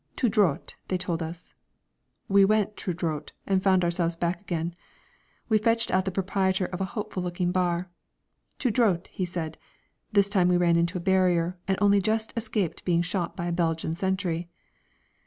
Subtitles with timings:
[0.15, 1.53] "Tout droit," they told us.
[2.27, 4.73] We went "tout droit," and found ourselves back again.
[5.47, 7.87] We fetched out the proprietor of a hopeful looking bar.
[8.57, 9.59] "Tout droit," he said.
[10.11, 13.51] This time we ran into a barrier, and only just escaped being shot by the
[13.51, 14.49] Belgian sentry.